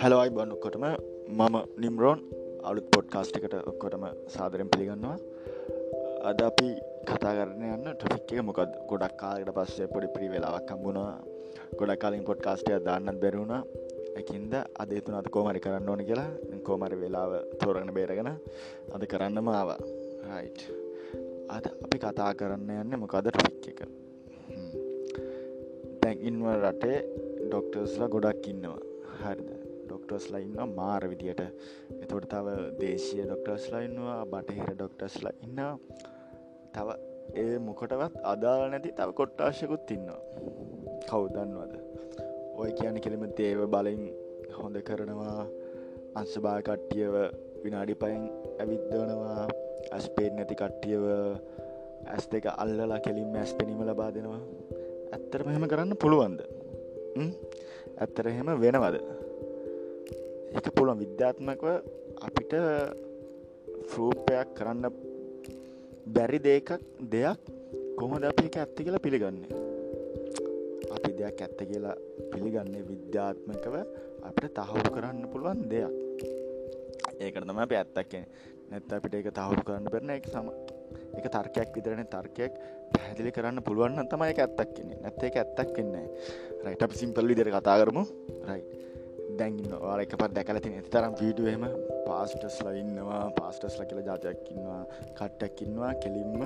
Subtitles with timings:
[0.00, 0.84] හැලවයි බන්න ඔක්කොටම
[1.38, 2.20] මම නිම්රෝන්.
[2.68, 4.04] අලුත් පොඩ්කාස්ට් එකට ඔක්කොටම
[4.34, 5.18] සාදරෙන් පිළිගන්නවා.
[6.30, 6.68] අද අපි
[7.10, 11.12] කතා කරන යන්න ටොෆික් එක මොකද ගොඩක් කාලට පස්සේ පොඩි පිරි වෙලාවක් කම්බුණා
[11.78, 13.54] ගොඩක් කාලින් පොඩ්කාස්ටය දාන්නත් බැරුණ
[14.16, 16.30] එකින්ද අදේතුන අද කෝමරි කරන්න ඕන කියලා.
[16.64, 18.32] කෝමරි වෙලාව තෝරගෙන බේරගෙන
[18.94, 19.80] අද කරන්නම ආවා.
[20.32, 20.60] රයිට්
[21.48, 23.97] අද අපි කතා කරන්න යන්න මොකද ටොෆික් එක?
[26.18, 26.98] දැන් ඉන්ව රටේ
[27.48, 28.78] ඩොක්ටර්ස්ලා ගොඩක් ඉන්නවා.
[29.22, 29.50] හරිද?
[29.86, 31.42] ඩොක්ටර්ස්ලා ඉන්න මාර විදියට.
[32.02, 32.46] එතොට තව
[32.80, 35.60] දේශය ඩොක්ටර්ස්ලා ඉන්නවා බටහිර ඩොක්ටර්ස්ලා ඉන්න
[36.74, 36.88] තව
[37.34, 40.20] ඒ මොකටවත් අදාල නැති තව කොට්ටාශයකුත් ඉන්නවා.
[41.08, 41.74] කවුදන්නවද
[42.56, 44.02] ඔය කියන කෙළෙම දේව බලින්
[44.58, 45.46] හොඳ කරනවා
[46.14, 47.14] අංශභා කට්ටියව
[47.64, 48.22] විනාඩි පයින්
[48.58, 49.46] ඇවිද්දවනවා
[49.92, 51.04] ඇස්පේෙන් නැති කට්ටියව
[52.08, 54.42] ඇස් දෙක අල්ලලා කෙලින් ඇස් පෙනීම ලබා දෙනවා.
[55.14, 56.40] ඇත්තර මෙහෙම කරන්න පුළුවන්ද?
[58.02, 58.96] ඇත්තර එහෙම වෙනවද?
[60.58, 61.00] එක පුළුවන්.
[61.04, 61.66] විද්‍යාත්මකව
[62.26, 62.52] අපිට
[63.90, 64.84] ෆරූපයක් කරන්න
[66.14, 66.70] බැරි දෙකක්
[67.14, 67.40] දෙයක්
[67.98, 69.50] කොහොද අපි එක ඇත්ත කියලා පිළිගන්නේ?
[70.96, 71.96] අපි දෙයක් ඇත්ත කියලා
[72.32, 73.74] පිළිගන්නේ විද්‍යාත්මකව
[74.28, 75.92] අපිට තහවුරු කරන්න පුළුවන් දෙයක්.
[77.20, 78.12] ඒකට තම අප ඇත්තක්
[78.70, 80.52] නැත්ත අපිට ඒක තහවුරු කරන්න බැරන එක සම
[81.18, 82.04] එක තර්කයක් විතරන.
[82.14, 82.52] තර්කයක්
[82.94, 86.06] පැදිලි කරන්න පුළුවන් තමයි ඇත්තක් කියන්නේ නැත්ත එක ඇත්තක් වෙන්නේ
[86.64, 88.04] රයිට අප සිම්පල්ලි දෙර කතා කරමු.
[88.48, 88.62] රයි
[89.38, 91.64] දැන්ගන්න වාල එක පත් දැකලති ඇති තරම් වීඩුවම
[92.08, 93.22] පාස්ටස්ලා ඉන්නවා.
[93.38, 94.82] පාස්ටස්ල කියල ජාතයක්කින්නවා
[95.18, 96.42] කට්ටැක්කින්නවා කෙලින්ම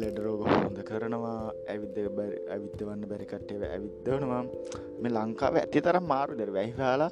[0.00, 1.52] ලෙඩරෝග හොඳ කරනවා.
[1.72, 1.96] ඇවිද
[2.54, 4.42] ඇවිද්ධවන්න බැරිකට්ටේ ඇවිද්ධවනවා
[5.02, 7.10] මේ ලංකාව ඇති තරම් මාරු දෙර වැහිහලා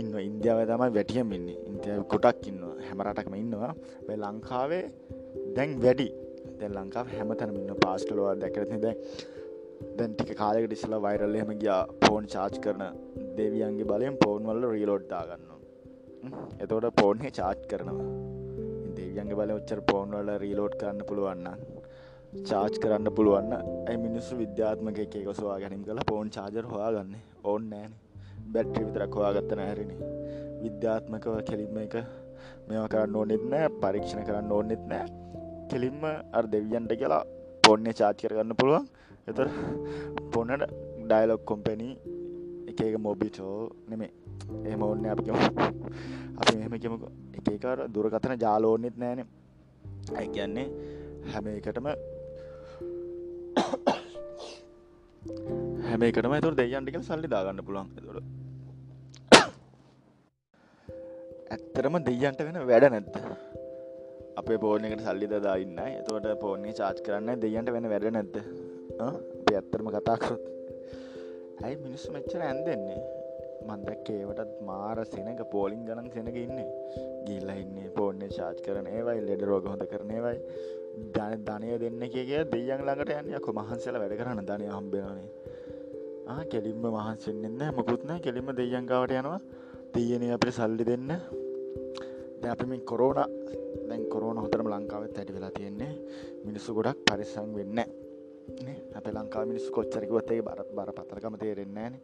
[0.00, 1.58] ඉන්න ඉන්දියාව තමයි වැටියම ඉන්නේ.
[1.70, 2.74] ඉන්දිය කොටක් ඉන්නවා.
[2.88, 3.72] හැමරටක්ම ඉන්නවා.
[4.08, 4.84] වැ ලංකාවේ
[5.56, 6.08] දැන් වැඩි.
[6.58, 8.98] දැ ලංකාව හැමතැනම ඉන්න පාස්ටලවා දැකරති දැන්
[9.96, 12.84] දැන් ටික කාලෙකට ඉස්සලා වයිරල් එහෙම ගියා ෆෝන් චාර්ජ් කරන
[13.38, 15.52] දෙවියන්ගේ බලයෙන් ෆෝන් වල රීලෝඩ් දාගන්න
[16.58, 18.08] එතකොට ෆෝන්හේ චාර්ජ් කරනවා.
[18.96, 21.48] දෙවියන්ගේ බල ඔච්චර ෆෝන් වල රීලෝඩ් කරන්න පුළුවන්න
[22.50, 27.16] චාර්ජ් කරන්න පුළුවන්න ඇයි මිනිස්සු විද්‍යාත්මක එක එකසවා ගැනින් කළ ෆෝන් චාර්ජර් හොයාගන්න?
[27.44, 27.92] ඕන්න නෑන
[28.54, 29.92] බැට්‍රි විතරක් හොයාගත්ත නැහැරණ
[30.62, 31.98] විද්‍යාත්මකව කෙලින්ම එක
[32.68, 35.21] මෙම කරන්න ඕනෙත් නෑ පරීක්ෂණ කරන්න ඕන්නෙත් නෑ.
[35.72, 36.02] කෙලින්ම
[36.38, 37.22] අර් දෙවියන්ට කියලා
[37.64, 38.84] පොන්නේ චාච් කරගන්න පුළුවන්.
[39.30, 39.46] එතර
[40.34, 40.64] පොන්නට
[41.10, 41.92] ඩයිලොක් කොම්පැනී
[42.70, 43.56] එක එක මොබිටෝ
[43.90, 44.10] නෙමේ
[44.68, 45.38] එහම ඔන්න අපිකම
[46.40, 47.04] අපි මෙහම කියමක
[47.54, 49.20] එකකාර දුරකතන ජාලෝනෙත් නෑන.
[50.18, 50.66] ඇ කියන්නේ
[51.32, 51.86] හැම එකටම
[55.88, 58.16] හැම එකටම තුර දෙයන්ටික සල්ලි දාගන්න පුළන් තුර
[61.54, 63.16] ඇත්තරම දෙයන්ට වෙන වැඩ නැත්ත
[64.36, 68.36] අපේ පෝනකට සල්ලි දාන්න එතවට පෝර්ණය චාච් කරන්න දෙයන්ට වෙන වැඩ නැද්ද?
[69.52, 70.44] ඇත්තරම කතාකරොත්
[71.62, 73.00] ඇයි මිනිස්සු මෙච්චර ඇන්දෙන්නේ?
[73.68, 76.68] මන්දක්කේවටත් මාර සෙනක පෝලිං ගණන් සෙනක ඉන්නේ.
[77.26, 80.38] ගිල්ල ඉන්නේ පෝර්ණය ශාච් කරන ඒවයි ලෙඩ රෝග හොඳ කරනේවයි
[81.14, 83.34] ධන ධනය දෙන්න කියගේ දෙයන් ළඟට යන්න.
[83.38, 85.30] යකො මහන්සල වැඩ කරන්න ධනය හම්බෙනනේ
[86.48, 89.40] කෙලින්ම මහන්සෙන්න්න මොකුත්නෑ කෙලින්ම දෙයංගාවට යනවා.
[89.94, 91.10] තියන අපට සල්ලි දෙන්න.
[92.48, 93.18] අපිමින් කොරෝන
[93.88, 95.92] දැන් කොරෝන හොතරම ලංකාවත් ඇටි වෙලා තියෙන්නේ.
[96.44, 97.80] මිනිස්සු ගොඩක් පරිසං වෙන්න
[98.96, 101.94] අප ලංකා මිනිස් කොච්චරකිවත්තේ බරත් බර පතරකම තේරෙන්නේන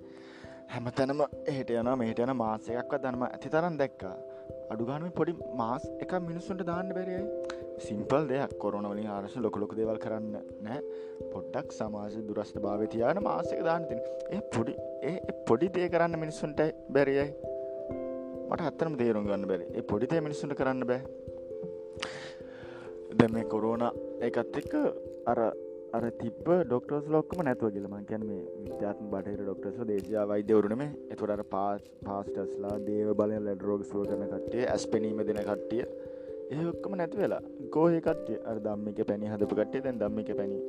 [0.68, 1.22] හැමතැනම
[1.52, 4.16] එහට යන මේට යන මාසයක්ව දනම ඇති තරන් දැක්කා.
[4.72, 7.24] අඩුගානුව පොඩි මාස් එක මිනිස්සුන්ට දාන්න බැරියයි
[7.86, 8.56] සිම්පල් දෙයක්.
[8.64, 10.34] කොරනවලින් ආරශ ලොකලොක දෙවල් කරන්න
[10.66, 10.80] නෑ
[11.34, 14.00] පොඩ්ඩක් සමාජ දුරස්ට භාව තියාන මාසක දානතින්
[14.30, 15.16] ඒ පොඩි ඒ
[15.48, 16.60] පොඩි දේ කරන්න මිනිස්සුන්ට
[16.90, 17.28] බැරියයි
[18.50, 19.64] මට අත්තරම තේරුම් ගන්න බැරි.
[19.78, 21.00] ඒ පොඩිතේ මිනිස්සුන්ට කරන්න බෑ.
[23.18, 23.84] දැ මේ කොරෝන
[24.28, 24.74] එකත් එක්ක
[25.32, 25.40] අර
[25.96, 30.82] අර තිබ ඩොක්ටර්ස් ලොක්කම නැතුව කියලම කැන මේ විද්‍යාත්ම බටහිර ඩොක්ටර්ස් දේශයා වෛද්‍යවරුණම
[31.14, 35.84] එතුරට පාස් පාස්ටස්ලා දේව බලය ලැඩ රෝග සුව කරන කට්ටිය ඇස් පෙනීම දෙන කට්ටිය.
[36.54, 37.42] ඒඔක්කම නැති වෙලා.
[37.74, 38.38] ගෝහ කට්ටිය.
[38.50, 40.60] අර දම්මික පැණි හදපු කට්ටිය දැන් දම්මික පැණි.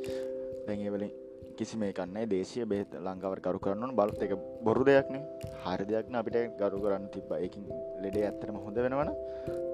[0.68, 1.12] දැඟවලින්
[1.58, 4.34] කිසි මේ කන්නේ දේශය බෙත් ලංකාවට කරු කරන්න බලත් එක
[4.66, 5.24] බොරු දෙයක්නේ
[5.64, 7.66] හරි දෙයක්න අපිට ගරු කරන්න තිබ එකින්
[8.04, 9.12] ලෙඩේ ඇත්තරම හොඳ වෙනවන.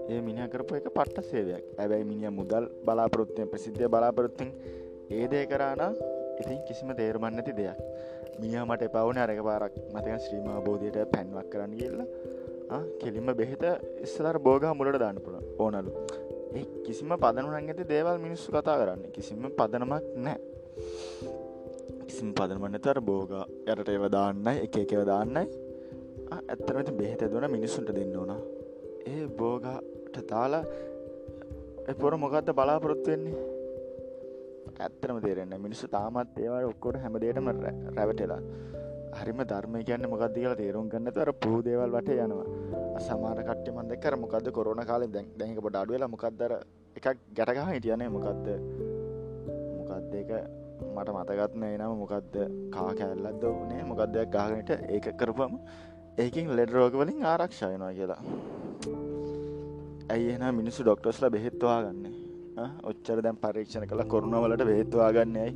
[0.09, 1.63] ඒ මිනි කරපු එක පට්ට සේවයක්.
[1.81, 4.49] ඇබැයි මිනිිය මුදල් බලාපොරොත්තුය ප්‍රසිද්ධය බලාපොරොත්තින්
[5.17, 5.93] ඒ දේ කරානම්
[6.41, 7.77] ඉතින් කිසිම තේරුමන් නැති දෙයක්.
[8.39, 13.63] මිය මට පවුන අරක පාරක් මතක ශ්‍රීමා බෝධයට පැන්වක් කරන්න කියල්ලා කෙලින්ම බෙහෙත
[14.05, 15.91] ඉස්සලර බෝගා මුලට දාන්න පුළ ඕනලු.
[16.57, 19.01] ඒ කිසිම පදනු ඇති දේවල් මිනිස්සු කතා කරන්න.
[19.15, 20.39] කිසිම පදනමක් නෑ
[22.07, 25.43] කිසිම පදනමන්නතර බෝගා යරට ඒව දාන්නයි එක එකව දාන්නයි.
[26.35, 28.31] ඇත්තරමති බෙහෙත දුවන මිනිස්සුන්ට දෙන්න ඕන.
[29.07, 30.63] ඒ බෝගාට තාලා
[31.87, 33.43] එපොර මොකක්ද බලාපොරොත්තු වෙන්නේ?
[34.79, 37.51] ඇත්තරම තේරෙන්න මිනිස්සු තාමත් ඒවට ඔක්කොට හැමදේටම
[37.97, 38.41] රැවටලා.
[39.19, 42.47] හරිම ධර්මය කියන්න මොකක්ද කියලා තේරුම් ගන්න තර පුහ දේවල් වට යනවා.
[42.99, 46.53] සමාර කට්ට මන්ද කර මොකද කොරන කාලෙ දැන් දැක පොඩ අඩුවෙලා මොකක්දර
[46.97, 47.07] එකක්
[47.37, 48.47] ගැටගහ හිටියනේ මොකක්ද
[49.79, 50.31] මොකක්ද එක
[50.95, 52.35] මට මතගත්න එනම මොකක්ද
[52.75, 55.53] කා කැල්ලත් දවනේ මොකක්දයක් ගාගනට ඒක කරපම
[56.23, 58.21] ඒකින් ලෙඩ රෝගවලින් ආරක්ෂයනවා කියලා.
[60.13, 62.05] ඇයි එන මිනිස්සු ඩොක්ටස්ල බෙහෙත්වා ගන්න
[62.89, 65.53] ඔච්චර දැම් පරීක්ෂණ කළ කොරුණවලට බෙහෙත්වා ගන්න ඇයි?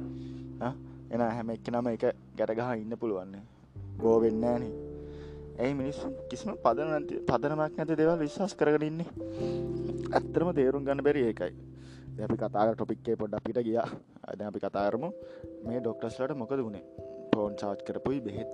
[1.13, 2.06] එන හැම එක්ක නම එක
[2.39, 3.44] ගැටගහ ඉන්න පුළුවන්නේ
[4.01, 4.72] බෝ වෙන්න නේ
[5.60, 9.10] ඇයි මිනිස්සු කිසිම පදන පදනමක් නැති දෙවල් විශ්වාස් කරගරන්නේ
[10.18, 11.54] ඇත්තරම තේරුම් ගන්න බැරි ඒකයි.
[12.25, 13.88] අපි කතාර ටොපික්කේ පොඩ් අපිට ගියා.
[14.31, 15.09] අද අපි කතාරමු
[15.67, 16.85] මේ ඩොක්ටස්ලට මොකද වුණේ
[17.33, 18.49] පෝන් චාච් කරපුයි බෙහෙත්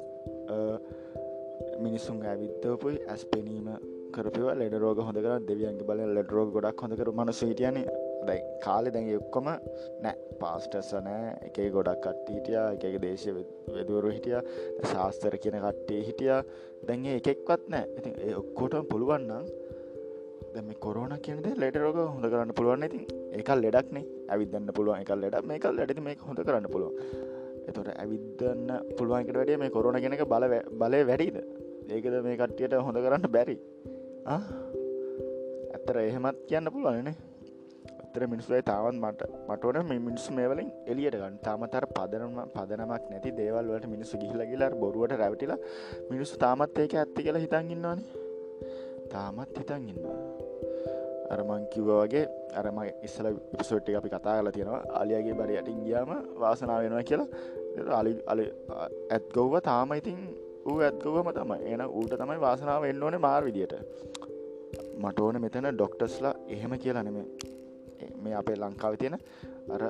[1.86, 3.68] මිනිස්සුන් ඇවිත්තපුයි ඇස් පෙනීම
[4.16, 4.48] කරපව.
[4.62, 7.80] ලෙඩ රෝග හොඳ කර දෙවියන්ගේ බල ලෙඩ රෝග ගොඩක් හොඳකර මනස හිටියන.
[8.28, 9.50] දැයි කාලෙ දැන් ඔක්කොම
[10.04, 10.16] නෑ.
[10.42, 11.34] පාස්ටර්ස නෑ.
[11.48, 12.58] එක ගොඩක් කට්ටිටිය
[12.90, 13.36] එක දේශය
[13.76, 14.40] වෙදුවරු හිටිය
[14.94, 16.34] ශාස්තර කියන කට්ටේ හිටිය.
[16.88, 17.86] දැන්ගේ එකෙක්වත් නෑ.
[18.00, 19.65] ඉති ඒ ඔක්කොට පුළුවන්නම්
[20.56, 23.04] දැම කොරන කියනද ලෙට රෝග හොඳ කරන්න පුළුවන් ඉතින්
[23.40, 26.96] එකල් ලෙඩක්නේ ඇවිදන්න පුළුවන් එක ලෙඩ මේකල් ලැඩි මේ හොඳ කරන්න පුළුවන්.
[27.70, 30.46] එතොට ඇවිදන්න පුළුවන්කට වැඩිය මේ කොරන කෙනක බල
[30.82, 31.38] බලය වැඩීද?
[31.96, 33.58] ඒකද මේ කට්ටියට හොඳ කරන්න බැරි?
[34.34, 37.16] ඇත්තර එහෙමත් කියන්න පුළුවනනේ
[38.06, 41.36] අතර මිනිස්සුයි තාවත් මට මටවන මේ මිනිස්සු මේවලින් එලියට ගන්න.
[41.48, 45.60] තාමතර පදනම පදනමක් නැති දේවල් වලට මිනිස්සු ගිහිලගිලා බොරුවට රැවටිලා
[46.12, 48.08] මිනිස්සු තාමත් ඒක ඇත්ති කියලා හිතන් ඉන්නවානේ.
[49.14, 50.35] තාමත් හිතන් ඉන්නවා.
[51.34, 52.24] අරමං කිව්ව වගේ
[52.54, 57.28] අරම ඉස්සල ඉපසොට්ටි අපි කතා කලා තියෙනවා අලියගේ බරි යටින් ගියාම වාසනාව වෙනවා කියලා.
[58.00, 58.46] අලි අලි
[59.10, 60.20] ඇත්ගොව්ව තාම ඉතින්
[60.66, 61.60] ඌ ඇත්ගවම තමයි.
[61.74, 63.76] එන ඌට තමයි වාසනාව එන්න ඕනේ මාර් විදියට.
[64.98, 67.26] මට ඕන මෙතන ඩොක්ටස්ලා එහෙම කියලා නෙමේ
[68.24, 69.18] මේ අපේ ලංකාව තියෙන
[69.70, 69.82] අර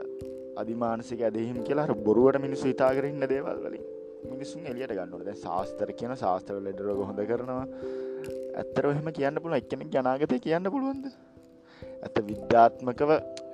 [0.61, 3.85] අධිමානසික ඇදහිම් කියලා බොරුවට මිනිස්සු හිතාකරන්න දේවල් වලින්
[4.31, 7.65] මිනිසුන් එලියට ගන්නට දැ ශාස්තර කියන ශාස්ත්‍රව ලෙඩරෝග හොඳ කරනවා.
[8.56, 11.06] ඇත්තර එහෙම කියන්න පුළුව එකනෙක් ජනාගතය කියන්න පුළුවන්ද?
[12.06, 13.12] ඇත විද්‍යාත්මකව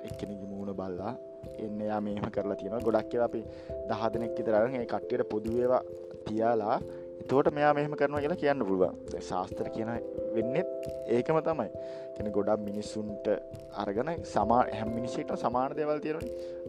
[0.08, 1.12] එක්කෙනෙකි මූුණ බල්ලා
[1.58, 3.42] එන්න යා මේම කරලා තියෙන ගොඩක් කියලා අපි
[3.88, 5.82] දහ දෙනෙක් ඉතරරගේ කට්ටියට පොදුවේවා
[6.26, 6.76] තියාලා
[7.20, 8.96] එතෝට මෙයා මෙහම කරනවා කියලා කියන්න පුළුවන්.
[9.28, 9.90] ශාස්තර කියන
[10.36, 10.70] වෙන්නෙත්
[11.08, 11.68] ඒකම තමයි.
[12.16, 13.26] කෙන ගොඩක් මිනිස්සුන්ට
[13.74, 16.20] අරගන සමා හැම මිනිසිට සමාන දෙවල් තියෙන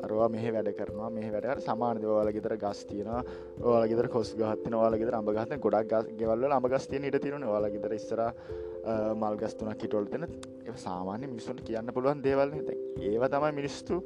[0.04, 3.10] අරවා මෙහ වැඩ කරනවා මේ වැඩට සමාන දෙවල ගෙතර ගස් තියෙන
[3.63, 7.98] ඕල ගෙතර කොස් ගහත්තින වාල ගෙතර අඹගහත ගොඩක් ගස් ගෙවල්ල අමගස්තියන ඉට තිරන වාල ගෙතර
[8.00, 8.24] ඉස්සර
[9.16, 10.28] මල් ගස්තුනක් කිටොල්තෙන
[10.78, 12.56] සාමාන්‍ය මිනිස්සුන්ට කියන්න පුළුවන් දේවල්
[13.04, 14.00] ඒව තමයි මිනිස්තු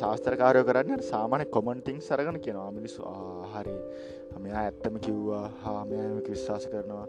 [0.00, 1.02] ශාස්ත්‍රකාරය කරන්න.
[1.02, 2.70] සාමාන්‍ය කොමන්ටිං සරගන කියනවා.
[2.70, 3.02] මිනිස්සු
[3.54, 3.76] ආහරි
[4.46, 7.06] මෙයා ඇත්තම කිව්වා හාමයම විශ්වාස කරනවා.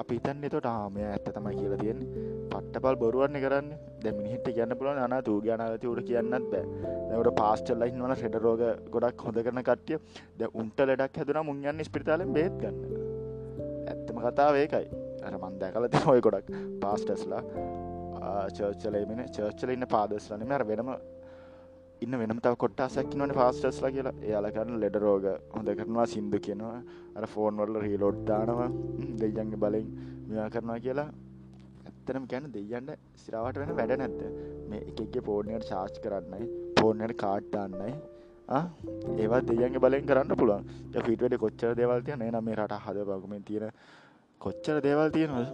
[0.00, 2.26] අපි තන් එතොට ආමය ඇත්ත තමයි කියලා තියෙන්නේ.
[2.52, 3.68] පට්ටපල් බොරුවන්න කරන්න.
[4.04, 6.64] දැමිනිහිට කියන්න පුලන අන තු ගනාගති උට කියන්නත් බෑ.
[7.10, 8.62] දැවට පාස්ටල්ල ඉන්නවන ෙඩ රෝග
[8.96, 10.00] ගොඩක් හොඳ කරන කට්ටිය
[10.38, 12.76] ද උන්ට ලෙඩක් හැදුන මුන්යන්න ස්පිරිතාලෙන් බේත් ගන්න.
[13.92, 14.86] ඇත්තම කතාව ඒකයි.
[15.26, 16.48] අර මන්දෑ කලති හොය ගොඩක්
[16.82, 17.42] පාස්ටස්ලා
[18.56, 20.90] චර්චලේමෙන චර්චල ඉන්න පාදස්ලනම අර වෙනම
[22.04, 24.14] ඉන්න වෙනම තව කොට්ටාසැක් වන ෆාස්ටස්ලා කියලා.
[24.20, 26.78] එයාල කරන ලෙඩ රෝග හොඳ කරනවා සිින්දු කියනවා.
[27.16, 28.70] අර ෆෝන් වල්ල රීලෝඩ්දානවා
[29.20, 29.86] දෙයන්ගේ බලෙන්
[30.28, 31.08] මෙයා කරනවා කියලා.
[31.88, 34.20] ඇත්තනම් ගැන දෙයන්න සිරාවට වෙන වැඩ නැත්ත
[34.70, 36.48] මේ එකගේ පෝර්ණයට චාච් කරන්නයි
[36.80, 37.92] පෝර්ණයට කාට්ටන්නයි
[39.18, 40.64] ඒවත් දෙයන්ගේ බලෙන් කරන්න පුළුවන්.
[41.00, 43.70] ෆිටවට කොච්චර දෙවල් තියන නම් මේ රට හද බගුමෙන් තියෙන
[44.40, 45.48] කොච්චර දේවල් තියෙනවද?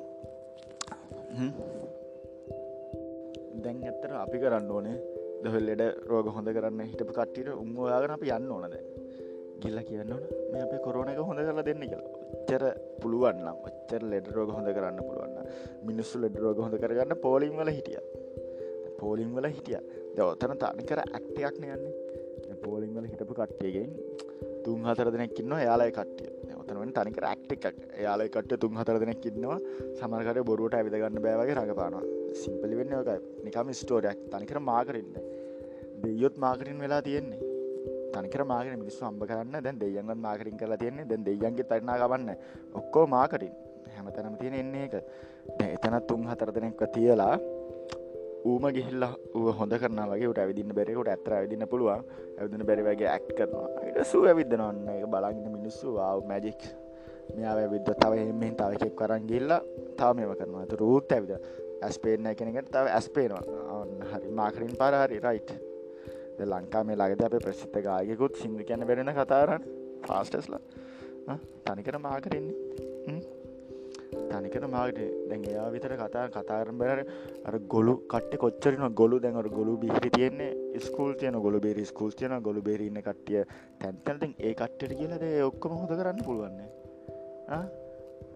[3.62, 4.96] දැන් ඇත්තට අපි කරන්න ඕනේ
[5.44, 8.74] දොල් ලෙඩ රෝග හොඳ කරන්න හිටපු කට්ටිට උන්වාගෙන අපි යන්න ඕනද
[9.62, 12.10] ගිල්ල කියන්න ඕන මේ අපේ කොරෝන එක හොඳ කරලා දෙන්න කියලා.
[12.38, 12.64] ඔච්චර
[13.02, 15.36] පුළුවන්නම් ඔච්චර ලෙඩ රෝග හොඳ කරන්න පුළුවන්න
[15.88, 18.00] මිනිස්සු ලෙඩ රෝග හොඳ කරගන්න පෝලිම් වල හිටිය.
[19.00, 19.80] පෝලිම් වල හිටිය.
[20.16, 23.90] දවතන තනිකර ඇක්ටයක් නයන්නේ පෝලිම් වල හිටපු කට්ටියගෙන්
[24.64, 26.30] තුන් හතර දෙනෙක්කින්න යාලායි කට්ටිය.
[26.60, 27.76] ඔතනුවෙන් තනික රක්ට එකක්.
[28.04, 29.58] යාලයි කට තුන් හතර දෙනෙක් ඉන්නවා.
[29.98, 32.17] සමරකට බොරුවට ඇවිදගන්න බෑවගේ රඟපානවා.
[32.42, 35.14] සිම්පලි වෙන්න එක නිකම ස්ටෝරයක් තනිකර මාකරන්න.
[36.02, 37.40] දෙයොත් මාකරින් වෙලා තියෙන්නේ.
[38.14, 39.62] තනිකර මාගෙන මිනිස්සු අම්බ කරන්න.
[39.64, 41.08] දැන් දෙයන්ගත් මාකරින් කරලා තියෙන්නේ.
[41.10, 42.30] දැන් දෙයන්ගේ තරනා ගවන්න
[42.80, 43.52] ඔක්කෝ මාකටින්
[43.96, 44.94] හැමතැනම තියෙන එන්නේ එක
[45.76, 47.36] එතනත් තුන් හතර දෙනෙක්ව තියලා
[48.48, 52.04] ඌම ගිහිල්ලා ඌ හොඳ කරන වගේ ට ඇවිදින්න බැරෙකුට ඇතර ඇවිදින්න පුළුවන්.
[52.38, 53.68] ඇවිදින බැරිවගේ ඇක්් කරනවා.
[53.94, 55.96] ට සුව ඇවිදනන්න එක බලගන්න මිනිස්සු.
[56.08, 56.62] ආව මැජික්
[57.36, 59.60] මෙයා ඇවිද තව එමෙන් තවකෙක් කරන් ගිල්ලා
[59.98, 60.62] තාව මේම කරනවා.
[60.64, 61.32] ඇතු රූත් ඇවිද
[61.82, 63.42] ඇස්පේන කෙනෙකට තව ඇස්පේනවා
[63.74, 64.30] ඔන්න හරි.
[64.32, 65.50] මාකරින් පරහරි රයිට්
[66.46, 69.66] ලංකා මේ ලගද අප ප්‍රසිද්ධ ගායකුත් සිින්දු කියන්න වෙරෙන කතාරන්න
[70.06, 73.20] ෆාස්ටස්ලා තනිකර මාකරෙන්නේ
[74.30, 77.00] තනිකන මාගට දැන් එයා විතර කතා කතාරම් බැර
[77.44, 82.36] අර ගොලු කට කොච්චරන ගොලු දැඟට ගොලු බිහිරි තියන්නේ ස්කූල් තියන ගොලු බේරි ස්කූල් තියන
[82.42, 83.44] ගොලු බේරන්න කට්ටිය
[83.80, 86.68] තැන්තැල්ටෙන් ඒ කට්ට කියලද ඔක්කොම හොද කරන්න පුළුවන්නේ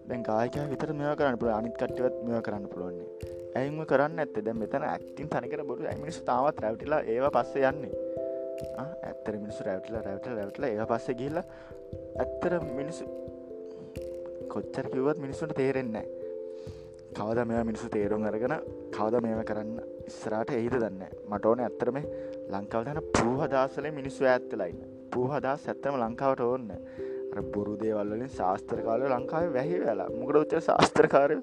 [0.07, 4.55] දැන් කායක විතර මෙයා කරන්න පුළ අනිත් කට්ටවත් මෙ කරන්න පුළුවන්නේ ඇයිම කරන්න ඇත්ත දැ
[4.55, 7.93] මෙතන ඇක්ටින් තනිකර බොරු ඇමිනිස් තාවත් රැවටිලා ඒවා පස්ස යන්නේ?
[9.03, 13.05] ඇත්තර මිනිසු රැවටලා රැවටල රැවටල ඒ පස්ස ගිල්ල ඇත්තර මිනිසු
[14.53, 16.05] කොච්චර කිවත් මිනිස්සුට තේරෙන්නේ
[17.13, 18.55] කවද මෙ මිනිසු තේරුම් අරගෙන
[18.91, 21.99] කවද මේම කරන්න ඉස්සරට එහිද දන්න මට ඕන ඇත්තරම
[22.51, 24.83] ලංකාව දන පූහදාසල මිනිස්සු ඇත්තලයින්න
[25.13, 26.71] පූහදා ඇත්තම ලංකාවට ඕන්න
[27.53, 30.09] බොරු දේවල්ලින් ශාස්ත්‍ර කාලය ලංකාව වැහි වෙලා.
[30.19, 31.37] මොකද උච්ච ශාස්ත්‍රකාරය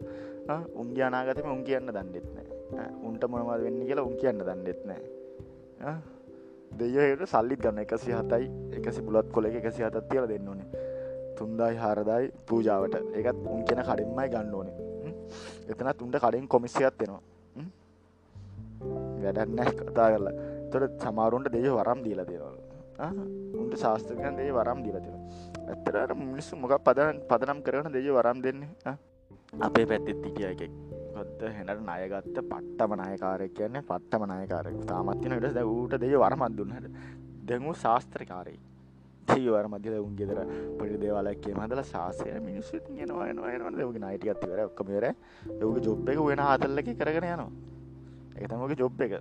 [0.74, 5.00] උන්ගේ අනාගතම උන් කියන්න දන්නෙත්නෑ උන්ට මොනවද වෙන්න කියලා උන් කියන්න දන්නෙත්නෑ
[6.78, 7.78] දෙයයට සල්ලිත් ගන්න.
[7.84, 8.46] එකසි හතයි
[8.78, 10.68] එකසි බුලත් කොල එක එකසි හතත් තියල දෙන්න ඕනේ.
[11.38, 12.94] තුන්දායි හාරදායි පූජාවට.
[13.14, 14.76] එකත් උන් කියෙන කඩෙන්මයි ගන්න ඕනේ.
[15.68, 17.22] එතනත් උන්ට කඩින් කොමිසියක් දෙනවා.
[19.22, 20.34] වැඩන්නෑ කතා කරලා.
[20.70, 22.69] තොට සමාරුන්ට දෙය වරම් දීලා දෙවල.
[23.56, 25.18] උන්ට ශාස්ත්‍රකයන් දෙය වරම් දීලා දෙෙන
[25.68, 28.96] ඇත්තරට මිනිස්සු මොක පදන පදනම් කරන දෙය වරම් දෙන්නේ?
[29.60, 30.72] අපේ පැත්තෙත් හිටිය එකෙක්.
[31.14, 36.86] ගොත්ත හෙනට නයගත්ත පට්ටම නායකාරයක් කියන්නේ පට්ටම නායකාරය තාමත්තින ට දැ ඌට දෙය වරමත් දුන්නට
[37.46, 38.58] දැඟූ ශාස්ත්‍රකාරයි
[39.28, 40.40] ඒවර මධ්‍යද උන් ගෙදර
[40.78, 45.06] පොඩි දේවලක් කිය හදල ශාසය මිනිස්සු ගෙනවා එනවා දෙවගේ නයිට අතිවර ඔක්කමර
[45.60, 47.50] යෝග ජොබ් එක වෙන ආතල්ලක කරගෙන යනවා
[48.40, 49.12] එකතමක ජොබ් එක.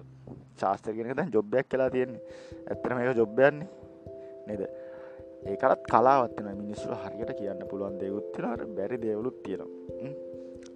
[0.62, 2.22] ශාස්ත්‍රගෙනක දැන් ජොබ්බයක් කලා තියෙන්නේ.
[2.70, 3.68] ඇත්තන මේක ජොබ්බයන්නේ
[4.48, 4.64] නේද?
[5.52, 10.12] ඒකලත් කලාවත්වන මිනිස්සු හරියට කියන්න පුළුවන් දෙයුත්තිනට බැරි දේවලුත් තියෙනවා.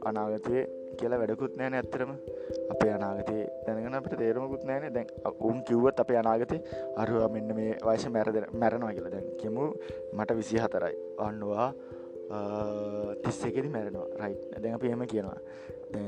[0.09, 0.55] අනාගතය
[0.99, 2.11] කියලා වැඩකුත් නෑන ඇත්තරම
[2.73, 3.35] අපේ අනාගතය
[3.65, 5.07] දැනගෙන අපට තේරමකුත් නෑන දැන්
[5.49, 6.59] උන් කිව්වත් අපේ අනාගතය
[7.03, 9.13] අරුවා මෙන්න මේ වයස මැරද මැරනවා කියලා.
[9.15, 9.67] දැන් කිමු
[10.17, 10.95] මට විසි හතරයි
[11.27, 11.67] අන්නවා
[13.23, 14.07] තිස්සෙකෙදි මැරෙනවා.
[14.21, 15.39] රයි් දැන් අප එම කියනවා.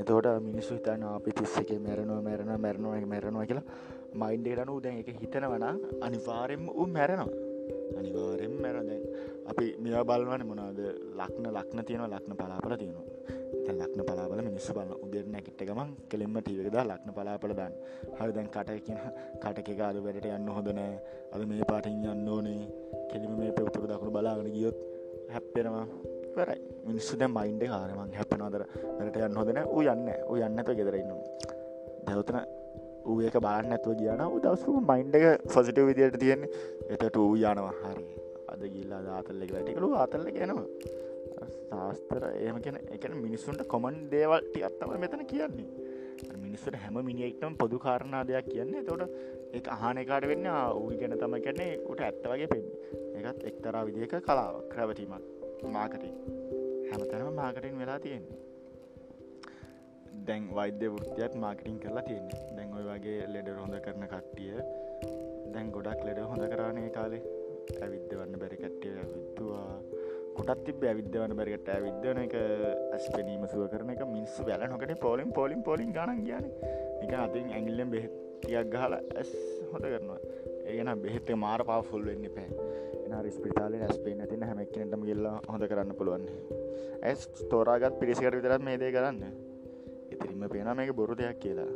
[0.04, 3.66] තෝට මිනිස්සු හිතන්න අපි තිස්ස එක මැරනවා මැරණ මැරණවා මැරණවා කියලා.
[4.14, 5.64] මයින්ඩේටන උදැන් එක හිතන වන
[6.06, 7.28] අනිවාරෙන්ම උ මැරෙනවා.
[7.98, 9.02] අනිවාරෙන් මැර දැන්
[9.50, 10.80] අපි මෙවා බලවන මොනාද
[11.20, 13.04] ලක්න ලක්න තියෙන ලක්න පලාපල තියෙනවා.
[13.74, 17.74] ලක්න පලාපල මිනිස්ස බල උදෙර නැකිට ගමන් කෙලින්ම ටීවකද ලක්න පලාපල දන්න.
[18.18, 18.98] හරි දැන් කටයකින
[19.42, 20.98] කටක අද වැඩට යන්න හොදනෑ
[21.34, 22.60] අද මේ පාටින් යන්න ඕනේ.
[23.12, 24.78] කෙලිම මේ පෙවතුර දකුණු බලාගෙන ගියොත්
[25.34, 25.86] හැප්පෙනවා.
[26.38, 31.18] වරයි මිනිස්සු දැ මයින්ඩ කාරමන් හැපෙනවාදර වැඩට යන්න හොදන ඌ යන්න ඌ යන්නත ගෙදරන්න
[32.06, 32.38] දැවතන
[33.06, 36.50] ඌ ඒක බලන්න ඇතුව කියන උදවසු මයින්ඩ එක ෆොසිටව විදියට තියෙන්නේ.
[36.90, 37.72] එතට ඌ යනවා.
[37.82, 38.06] හරි.
[38.52, 40.66] අද ගිල්ලා ආතල්ලෙ ටිකලු ආතල්ල කියනවා
[41.68, 45.68] ශාස්තර ඒම කියෙන එකන මිනිස්සුන්ට කොමන් දේවල්ටි අත්තම මෙතන කියන්නේ.
[46.44, 48.84] මිනිස්සට හැම මිනිෙක්ටම පොදු කාරණා දෙයක් කියන්නේ.
[48.84, 49.02] තොට
[49.52, 52.64] එක අහනකාට වෙන්න ඌ ගැන තම කැන්නේ උට ඇත්ත වගේ පෙන්
[53.18, 55.35] එකත් එක්තරා විදික කලාව ක්‍රවටීමක්
[55.76, 56.14] මාකටින්
[56.90, 58.38] හැමතැනම මාකටින් වෙලා තියෙන්නේ.
[60.28, 62.40] දැන් වෛද්‍ය වෘතියත් මාකටින් කරලා තියෙන්නේ.
[62.56, 64.56] දැන් ඔය වගේ ලෙඩ හොඳ කරන කට්ටිය
[65.54, 67.22] දැන් ගොඩක් ලෙඩ හොඳ කරානේ කාලේ.
[67.84, 69.70] ඇවිද්ධ වන්න බැරි කට්ටිය ඇවිත්තුවා
[70.36, 75.30] කොටත් තිබ ඇවිද්‍යවන බැරිගට ඇවිද්‍යන එක ඇස් පෙනීම සුව කරන එක මිනිස්සු වැල නොකට පෝලිම්
[75.38, 76.46] පොලිම් පොලින් ගන කියන
[77.04, 79.32] එක අතින් ඇගිල්ලෙන් බෙහෙතියක් ගහලා ඇස්
[79.72, 80.20] හොද කරනවා.
[80.68, 82.48] ඒගෙන බෙහෙත්ත මාර පා ෆුල් වෙන්න පෑ
[83.06, 86.24] එන රිස්පිතාලේ ඇස් පේ නැතින හැමක්කනටම ගල්ලා හොඳ කරන්න පුළුවන්.
[87.08, 89.22] ඇස් තෝරාගත් පිරිසිකට විතරත් මේ දේ කරන්න.
[90.14, 91.70] ඉතිරිම පේන මේක බොරු දෙයක් කියලා.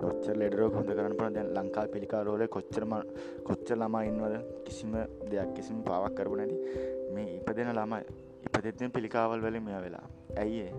[0.00, 2.92] කොච්චර ලෙඩරෝ හොඳ කරන්න පන දැන් ලංකා පිළිකාරෝල කොච්චරම
[3.48, 4.34] කොච්චර ළමා ඉන්නවද?
[4.66, 4.92] කිසිම
[5.30, 6.56] දෙයක් කිසිම පාවක් කරපු නැති.
[7.14, 8.02] මේ ඉපදෙන ළමයි
[8.46, 10.06] ඉපදෙත්න පිළිකාවල් වලින් මෙයා වෙලා.
[10.42, 10.72] ඇයිඒ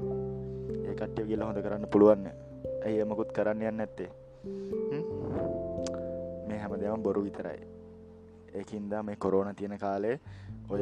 [0.90, 2.28] ඒකට්ටිය කියල හොඳ කරන්න පුළුවන්න
[2.86, 4.12] ඇයි එමකුත් කරන්න යන්න ඇත්තේ
[6.48, 7.77] මේ හැම දෙම බොරු විතරයි.
[8.54, 10.16] ඒකින්දා මේ කොරෝන තියෙන කාලේ
[10.70, 10.82] ඔය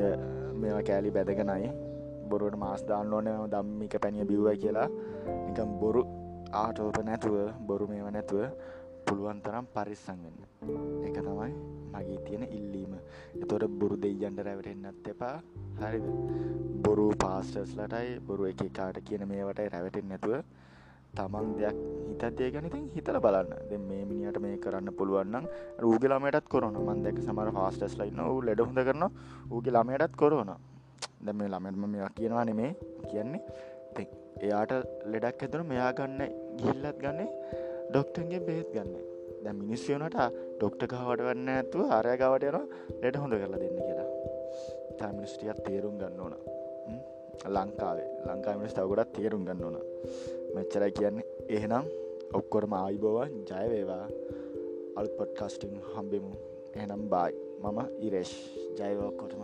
[0.61, 1.69] මේවා කෑලි බැදගෙනයි
[2.29, 4.87] බොරුවට මාස් දාන්න ඕන දම්මික පැනිය බිව්වයි කියලා.
[5.47, 6.01] නිකම් බොරු
[6.53, 8.41] ආටෝප නැතුව බොරු මේව නැතුව
[9.07, 10.37] පුළුවන් තරම් පරිස්සංගන්න
[11.07, 11.51] එක තමයි
[11.93, 12.93] මගේ තියෙන ඉල්ලීම.
[13.41, 15.35] එතොට බොරු දෙයියන්ට රැවටෙන්න්නත් එපා.
[15.81, 16.05] හරිද?
[16.85, 20.33] බොරු පාස්ටර්ස් ලටයි බොරු එක කාට කියන මේවටයි රැවටෙන් නැතුව
[21.17, 21.77] තමන් දෙයක්
[22.09, 23.51] හිතදේ ගැනතින් හිතල බලන්න.
[23.69, 25.45] දෙ මේ මිනිට මේ කරන්න පුළුවන්නම්
[25.91, 29.05] ූගේ ළමයටත් කොරන මන් දැක සමර ෆාස්ටස් ලයින්න ූ ලෙඩ හොඳ කරන
[29.51, 30.53] ඌගේ ළමයටත් කොරන
[31.25, 32.71] දැම ළමෙන්ම මෙයා කියනවා නෙමේ
[33.11, 33.41] කියන්නේ.
[34.45, 34.73] එයාට
[35.11, 36.21] ලෙඩක් ඇතුන මෙයා ගන්න
[36.61, 37.27] ගිල්ලත් ගන්නේ
[37.89, 38.95] ඩොක්ටන්ගේ බේත් ගන්න.
[39.43, 40.17] දැ මිනිස්යනට
[40.57, 42.67] ඩොක්ට ගවට වන්න ඇතුව ආරය ගවට යන
[43.03, 44.09] ලෙඩ හොඳ කරලා දෙන්න කියලා.
[44.99, 46.35] තමිනිස්ටියත් තේරුම් ගන්න ඕන.
[47.55, 48.09] ලංකාවේ.
[48.27, 49.77] ලංකා මිනිස් තවගොඩත් තේරුම් ගන්න ඕන.
[50.55, 51.27] මෙච්චරයි කියන්නේ.
[51.49, 51.85] එහෙනම්
[52.33, 54.05] ඔක්කොරම ආයිබෝවන් ජයවේවා
[54.99, 56.33] අල්පොට් කස්ටිං හම්බෙමු.
[56.75, 58.35] එහනම් බායි මම ඉරේශ්
[58.79, 59.41] ජයවෝකොටම